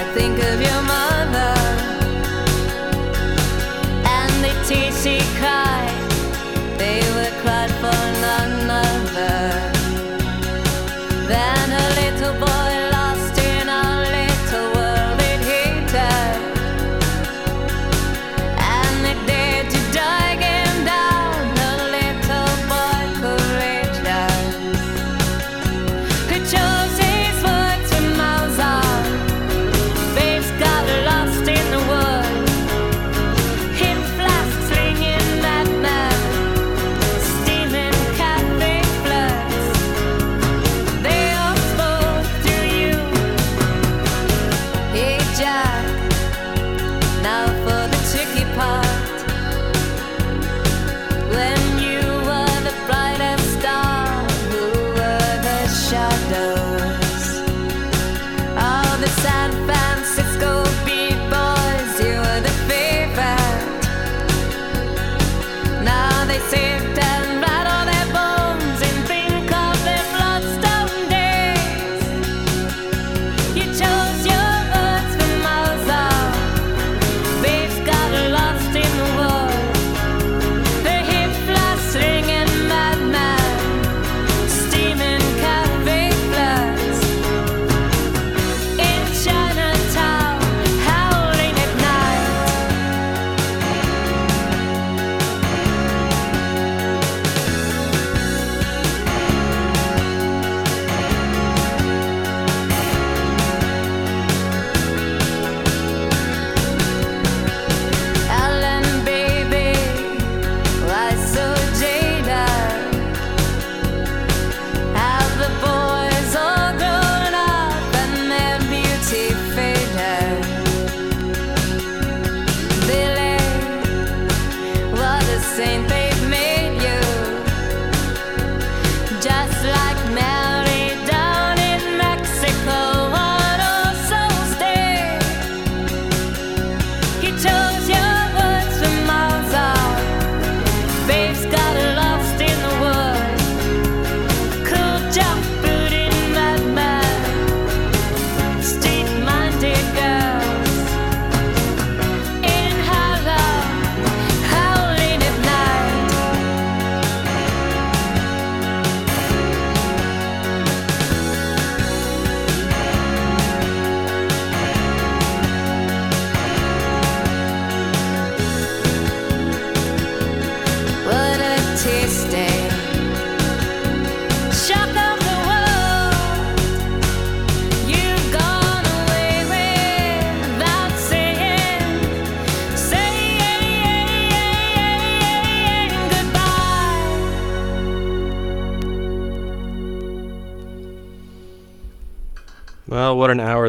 I 0.00 0.04
think 0.12 0.36
of 0.50 0.60
your 0.60 0.82
mother. 0.82 1.54
And 4.16 4.32
the 4.44 4.52
tears 4.68 5.02
she 5.02 5.16
cried. 5.40 5.96
They 6.76 7.00
were 7.16 7.32
cried 7.40 7.72
for 7.80 7.98
none 8.20 8.37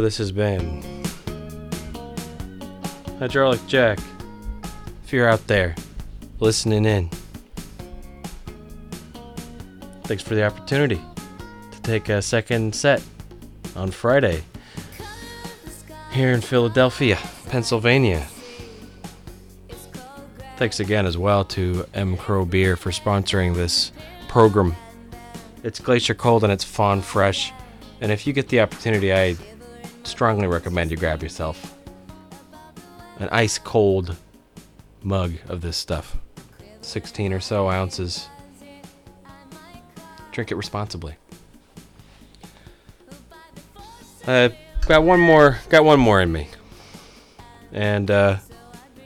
this 0.10 0.18
has 0.18 0.32
been. 0.32 0.82
Hydraulic 3.20 3.64
Jack, 3.68 4.00
if 5.04 5.14
you're 5.14 5.30
out 5.30 5.46
there 5.46 5.76
listening 6.40 6.84
in, 6.86 7.12
thanks 10.06 10.24
for 10.24 10.34
the 10.34 10.44
opportunity 10.44 11.00
to 11.72 11.82
take 11.84 12.10
a 12.10 12.24
second 12.24 12.74
set 12.74 13.04
on 13.76 13.92
Friday 13.92 14.42
here 16.12 16.32
in 16.32 16.42
Philadelphia, 16.42 17.20
Pennsylvania. 17.50 18.26
Thanks 20.58 20.80
again 20.80 21.06
as 21.06 21.20
well 21.20 21.46
to 21.46 21.86
M. 21.94 22.18
Crow 22.18 22.46
Beer 22.46 22.76
for 22.76 22.90
sponsoring 22.90 23.54
this 23.54 23.92
program. 24.28 24.76
It's 25.62 25.80
glacier 25.80 26.16
cold 26.16 26.44
and 26.44 26.52
it's 26.52 26.64
fawn 26.64 27.04
fresh. 27.04 27.54
And 28.02 28.12
if 28.12 28.26
you 28.26 28.34
get 28.34 28.48
the 28.50 28.62
opportunity, 28.62 29.14
I 29.14 29.36
strongly 30.10 30.48
recommend 30.48 30.92
you 30.92 30.98
grab 30.98 31.22
yourself 31.22 31.76
an 33.20 33.30
ice 33.32 33.58
cold 33.58 34.16
mug 35.04 35.34
of 35.48 35.62
this 35.62 35.78
stuff. 35.78 36.18
16 36.82 37.34
or 37.34 37.40
so 37.40 37.70
ounces. 37.70 38.30
Drink 40.32 40.52
it 40.52 40.56
responsibly. 40.56 41.16
Uh, 44.26 44.50
got 44.88 45.04
one 45.04 45.20
more, 45.20 45.60
got 45.70 45.84
one 45.84 46.00
more 46.00 46.22
in 46.22 46.32
me. 46.32 46.48
And 47.72 48.10
uh, 48.10 48.38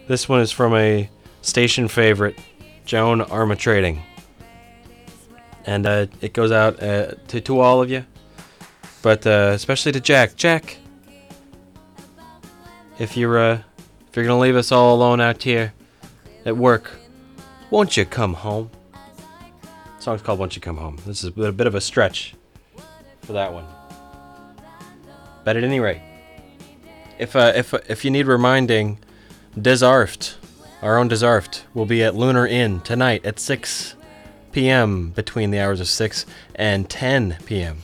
this 0.07 0.29
one 0.29 0.41
is 0.41 0.51
from 0.51 0.75
a 0.75 1.09
station 1.41 1.87
favorite, 1.87 2.37
Joan 2.85 3.21
Armatrading. 3.21 4.01
And 5.65 5.85
uh, 5.85 6.07
it 6.21 6.33
goes 6.33 6.51
out 6.51 6.81
uh, 6.83 7.13
to, 7.29 7.41
to 7.41 7.59
all 7.59 7.81
of 7.81 7.89
you 7.89 8.05
but 9.03 9.27
uh, 9.27 9.51
especially 9.53 9.91
to 9.91 9.99
Jack. 9.99 10.35
Jack, 10.35 10.77
if 12.99 13.17
you're 13.17 13.37
uh, 13.37 13.61
if 14.07 14.15
you're 14.15 14.25
gonna 14.25 14.39
leave 14.39 14.55
us 14.55 14.71
all 14.71 14.95
alone 14.95 15.19
out 15.19 15.43
here 15.43 15.73
at 16.45 16.55
work, 16.57 16.91
won't 17.69 17.97
you 17.97 18.05
come 18.05 18.33
home? 18.33 18.69
The 19.97 20.01
song's 20.03 20.21
called 20.21 20.39
"Won't 20.39 20.55
You 20.55 20.61
Come 20.61 20.77
Home." 20.77 20.97
This 21.05 21.23
is 21.23 21.37
a 21.37 21.51
bit 21.51 21.67
of 21.67 21.75
a 21.75 21.81
stretch 21.81 22.35
for 23.21 23.33
that 23.33 23.53
one, 23.53 23.65
but 25.43 25.57
at 25.57 25.63
any 25.63 25.79
rate, 25.79 26.01
if 27.17 27.35
uh, 27.35 27.53
if 27.55 27.73
if 27.89 28.05
you 28.05 28.11
need 28.11 28.27
reminding, 28.27 28.99
Desarft, 29.57 30.35
our 30.81 30.97
own 30.97 31.09
Desarft, 31.09 31.63
will 31.73 31.85
be 31.85 32.03
at 32.03 32.15
Lunar 32.15 32.45
Inn 32.45 32.81
tonight 32.81 33.25
at 33.25 33.39
6 33.39 33.95
p.m. 34.51 35.09
between 35.09 35.51
the 35.51 35.59
hours 35.59 35.79
of 35.79 35.87
6 35.87 36.25
and 36.55 36.89
10 36.89 37.37
p.m. 37.45 37.79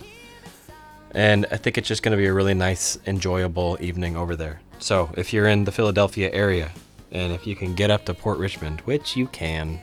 And 1.11 1.47
I 1.51 1.57
think 1.57 1.77
it's 1.77 1.87
just 1.87 2.03
going 2.03 2.11
to 2.11 2.17
be 2.17 2.27
a 2.27 2.33
really 2.33 2.53
nice, 2.53 2.99
enjoyable 3.07 3.77
evening 3.81 4.15
over 4.15 4.35
there. 4.35 4.61
So 4.79 5.11
if 5.15 5.33
you're 5.33 5.47
in 5.47 5.65
the 5.65 5.71
Philadelphia 5.71 6.31
area, 6.31 6.71
and 7.11 7.33
if 7.33 7.45
you 7.45 7.55
can 7.55 7.75
get 7.75 7.91
up 7.91 8.05
to 8.05 8.13
Port 8.13 8.37
Richmond, 8.39 8.81
which 8.81 9.15
you 9.15 9.27
can, 9.27 9.79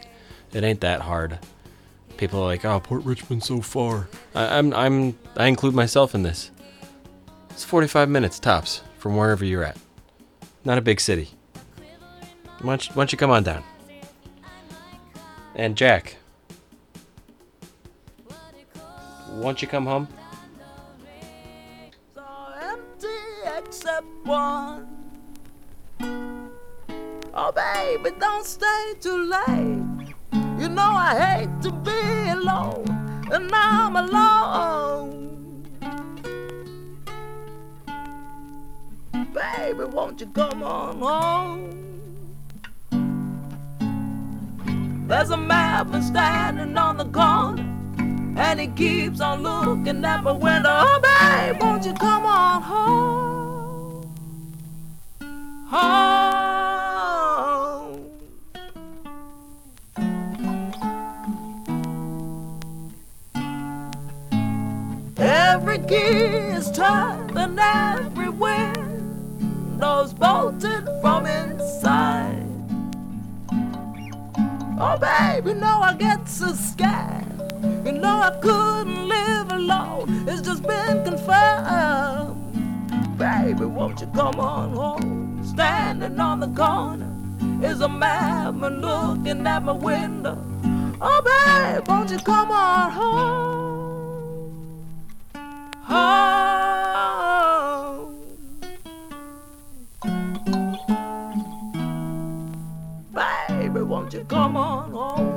it 0.52 0.64
ain't 0.64 0.80
that 0.80 1.02
hard. 1.02 1.38
People 2.16 2.40
are 2.40 2.46
like, 2.46 2.64
"Oh, 2.64 2.80
Port 2.80 3.04
Richmond's 3.04 3.46
so 3.46 3.60
far." 3.60 4.08
I, 4.34 4.58
I'm, 4.58 4.72
I'm, 4.72 5.18
I 5.36 5.46
include 5.46 5.74
myself 5.74 6.14
in 6.14 6.22
this. 6.22 6.50
It's 7.50 7.64
45 7.64 8.08
minutes 8.08 8.38
tops 8.38 8.82
from 8.98 9.16
wherever 9.16 9.44
you're 9.44 9.64
at. 9.64 9.76
Not 10.64 10.78
a 10.78 10.82
big 10.82 11.00
city. 11.00 11.30
Why 12.60 12.72
don't 12.72 12.88
you, 12.88 12.94
why 12.94 13.02
don't 13.02 13.12
you 13.12 13.18
come 13.18 13.30
on 13.30 13.42
down? 13.42 13.62
And 15.54 15.76
Jack, 15.76 16.16
why 18.26 19.42
don't 19.42 19.60
you 19.60 19.68
come 19.68 19.86
home? 19.86 20.08
so 22.14 22.24
empty 22.60 23.08
except 23.56 24.06
one. 24.24 24.85
Oh, 27.38 27.52
baby, 27.52 28.16
don't 28.18 28.46
stay 28.46 28.94
too 28.98 29.28
late. 29.28 30.14
You 30.58 30.70
know 30.70 30.80
I 30.80 31.14
hate 31.20 31.62
to 31.64 31.70
be 31.70 32.30
alone, 32.30 32.86
and 33.30 33.50
now 33.50 33.88
I'm 33.88 33.96
alone. 33.96 35.66
Baby, 39.34 39.84
won't 39.84 40.18
you 40.18 40.28
come 40.28 40.62
on 40.62 40.98
home? 40.98 41.76
There's 45.06 45.28
a 45.28 45.36
man 45.36 46.02
standing 46.02 46.78
on 46.78 46.96
the 46.96 47.04
corner. 47.04 47.64
And 48.38 48.60
he 48.60 48.68
keeps 48.68 49.20
on 49.20 49.42
looking 49.42 50.02
at 50.06 50.24
my 50.24 50.32
window. 50.32 50.70
Oh, 50.70 51.00
babe, 51.02 51.60
won't 51.60 51.84
you 51.84 51.92
come 51.92 52.24
on 52.24 52.62
home? 52.62 54.14
Home. 55.68 56.85
Every 65.56 65.78
is 65.78 66.70
turned 66.70 67.38
and 67.38 67.58
every 67.58 68.28
window's 68.28 70.12
bolted 70.12 70.86
from 71.00 71.24
inside. 71.24 72.46
Oh, 74.78 74.98
babe, 75.00 75.46
you 75.46 75.54
know 75.54 75.80
I 75.80 75.94
get 75.98 76.28
so 76.28 76.52
scared. 76.52 77.24
You 77.86 77.92
know 77.92 78.20
I 78.20 78.38
couldn't 78.42 79.08
live 79.08 79.50
alone. 79.50 80.28
It's 80.28 80.42
just 80.42 80.62
been 80.62 81.02
confirmed. 81.02 82.36
Baby, 83.16 83.64
won't 83.64 84.02
you 84.02 84.08
come 84.08 84.38
on 84.38 84.74
home? 84.74 85.42
Standing 85.42 86.20
on 86.20 86.40
the 86.40 86.48
corner 86.48 87.10
is 87.66 87.80
a 87.80 87.88
man 87.88 88.60
looking 88.60 89.46
at 89.46 89.64
my 89.64 89.72
window. 89.72 90.36
Oh, 91.00 91.22
babe, 91.24 91.88
won't 91.88 92.10
you 92.10 92.18
come 92.18 92.50
on 92.50 92.90
home? 92.90 93.45
Home. 95.96 96.12
Baby, 103.14 103.82
won't 103.82 104.12
you 104.12 104.24
come 104.24 104.56
on 104.56 104.90
home? 104.92 105.35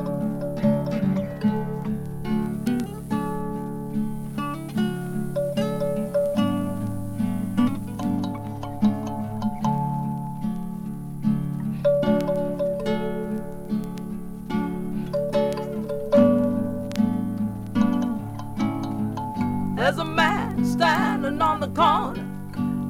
the 21.60 21.68
corner. 21.68 22.24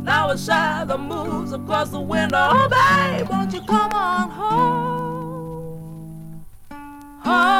Now 0.03 0.29
a 0.29 0.37
shadow 0.37 0.97
moves 0.97 1.51
across 1.53 1.89
the 1.89 1.99
window. 1.99 2.49
Oh, 2.51 2.69
babe, 2.69 3.27
won't 3.29 3.53
you 3.53 3.61
come 3.61 3.91
on 3.91 4.29
home? 4.29 5.69
Home. 7.23 7.59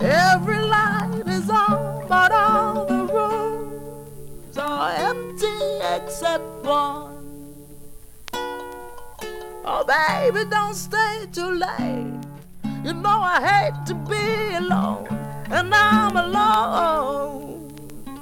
Every 0.00 0.60
light 0.60 1.22
is 1.26 1.48
on, 1.50 2.06
but 2.08 2.32
all 2.32 2.84
the 2.86 3.06
rooms 3.12 4.58
are 4.58 4.92
empty 4.92 5.80
except 5.94 6.64
one. 6.64 7.07
Baby, 9.88 10.44
don't 10.50 10.74
stay 10.74 11.24
too 11.32 11.50
late. 11.50 12.20
You 12.84 12.92
know 12.92 13.20
I 13.22 13.40
hate 13.40 13.86
to 13.86 13.94
be 13.94 14.54
alone, 14.56 15.06
and 15.50 15.74
I'm 15.74 16.14
alone. 16.14 17.72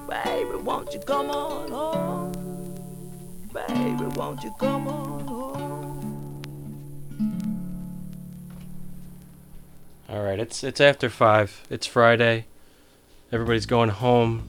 Baby, 0.09 0.63
won't 0.63 0.95
you 0.95 1.01
come 1.01 1.29
on 1.29 1.73
home? 1.73 2.33
Baby, 3.53 4.05
won't 4.15 4.45
you 4.45 4.55
come 4.61 4.87
on 4.87 5.27
home? 5.27 6.37
All 10.09 10.23
right, 10.23 10.39
it's 10.39 10.63
it's 10.63 10.81
after 10.81 11.11
five. 11.11 11.67
It's 11.69 11.85
Friday. 11.85 12.45
Everybody's 13.33 13.67
going 13.67 13.91
home. 13.91 14.45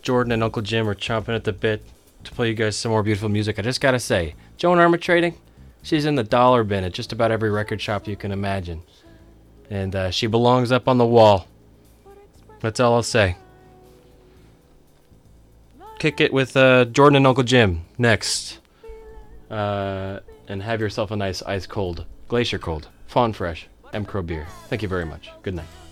Jordan 0.00 0.30
and 0.30 0.44
Uncle 0.44 0.62
Jim 0.62 0.88
are 0.88 0.94
chomping 0.94 1.34
at 1.34 1.42
the 1.42 1.52
bit 1.52 1.82
to 2.22 2.30
play 2.30 2.50
you 2.50 2.54
guys 2.54 2.76
some 2.76 2.92
more 2.92 3.02
beautiful 3.02 3.28
music. 3.28 3.58
I 3.58 3.62
just 3.62 3.80
gotta 3.80 3.98
say, 3.98 4.36
Joan 4.56 4.78
Armatrading, 4.78 5.34
she's 5.86 6.04
in 6.04 6.16
the 6.16 6.24
dollar 6.24 6.64
bin 6.64 6.82
at 6.82 6.92
just 6.92 7.12
about 7.12 7.30
every 7.30 7.50
record 7.50 7.80
shop 7.80 8.08
you 8.08 8.16
can 8.16 8.32
imagine, 8.32 8.82
and 9.70 9.94
uh, 9.94 10.10
she 10.10 10.26
belongs 10.26 10.72
up 10.72 10.88
on 10.88 10.98
the 10.98 11.06
wall. 11.06 11.46
That's 12.60 12.80
all 12.80 12.94
I'll 12.94 13.02
say. 13.02 13.36
Kick 15.98 16.20
it 16.20 16.32
with 16.32 16.56
uh, 16.56 16.86
Jordan 16.86 17.16
and 17.16 17.26
Uncle 17.26 17.44
Jim 17.44 17.84
next, 17.96 18.58
uh, 19.50 20.20
and 20.48 20.62
have 20.62 20.80
yourself 20.80 21.10
a 21.12 21.16
nice 21.16 21.40
ice 21.42 21.66
cold, 21.66 22.04
glacier 22.28 22.58
cold, 22.58 22.88
fawn 23.06 23.32
fresh, 23.32 23.68
M 23.92 24.04
Crow 24.04 24.22
beer. 24.22 24.46
Thank 24.68 24.82
you 24.82 24.88
very 24.88 25.06
much. 25.06 25.30
Good 25.42 25.54
night. 25.54 25.85